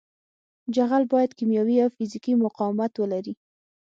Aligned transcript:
جغل 0.75 1.03
باید 1.11 1.31
کیمیاوي 1.37 1.75
او 1.83 1.89
فزیکي 1.95 2.33
مقاومت 2.45 2.93
ولري 2.97 3.33